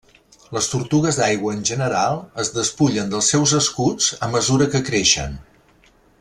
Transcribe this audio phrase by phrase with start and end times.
[0.55, 5.39] Les tortugues d'aigua en general es despullen dels seus escuts a mesura que creixen.